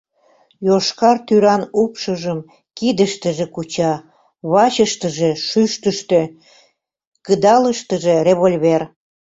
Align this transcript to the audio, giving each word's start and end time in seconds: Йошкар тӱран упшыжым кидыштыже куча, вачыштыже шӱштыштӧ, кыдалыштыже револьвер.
Йошкар 0.67 1.17
тӱран 1.27 1.63
упшыжым 1.81 2.39
кидыштыже 2.77 3.45
куча, 3.55 3.91
вачыштыже 4.51 5.29
шӱштыштӧ, 5.47 6.21
кыдалыштыже 7.25 8.15
револьвер. 8.27 8.81